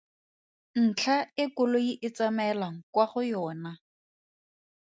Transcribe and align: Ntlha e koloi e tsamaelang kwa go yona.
Ntlha 0.85 1.17
e 1.43 1.45
koloi 1.55 1.89
e 2.07 2.09
tsamaelang 2.15 2.77
kwa 2.93 3.05
go 3.11 3.21
yona. 3.31 3.71